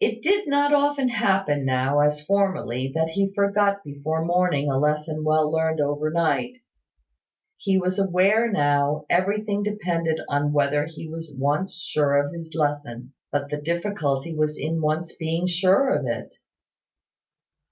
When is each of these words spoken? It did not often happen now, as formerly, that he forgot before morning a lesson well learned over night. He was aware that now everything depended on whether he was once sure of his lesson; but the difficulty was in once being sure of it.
It 0.00 0.22
did 0.24 0.48
not 0.48 0.74
often 0.74 1.08
happen 1.08 1.64
now, 1.64 2.00
as 2.00 2.20
formerly, 2.20 2.90
that 2.96 3.10
he 3.10 3.32
forgot 3.32 3.84
before 3.84 4.24
morning 4.24 4.68
a 4.68 4.76
lesson 4.76 5.22
well 5.22 5.48
learned 5.48 5.80
over 5.80 6.10
night. 6.10 6.56
He 7.56 7.78
was 7.78 7.96
aware 7.96 8.48
that 8.48 8.52
now 8.58 9.06
everything 9.08 9.62
depended 9.62 10.18
on 10.28 10.52
whether 10.52 10.86
he 10.86 11.06
was 11.08 11.32
once 11.32 11.78
sure 11.80 12.18
of 12.26 12.34
his 12.34 12.56
lesson; 12.56 13.12
but 13.30 13.48
the 13.48 13.58
difficulty 13.62 14.34
was 14.34 14.58
in 14.58 14.80
once 14.82 15.14
being 15.14 15.46
sure 15.46 15.94
of 15.94 16.06
it. 16.08 16.34